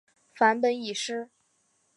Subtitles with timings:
[0.33, 1.29] 梵本已失。